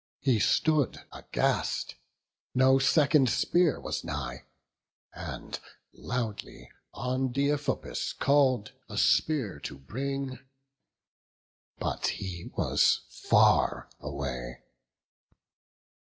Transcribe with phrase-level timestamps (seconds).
[0.21, 1.93] He stood aghast;
[2.55, 4.45] no second spear was nigh:
[5.13, 5.59] And
[5.93, 10.39] loudly on Deiphobus he call'd A spear to bring;
[11.77, 14.63] but he was far away.